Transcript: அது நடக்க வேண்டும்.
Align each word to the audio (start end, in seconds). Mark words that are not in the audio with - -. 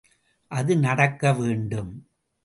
அது 0.51 0.73
நடக்க 0.77 1.33
வேண்டும். 1.33 1.91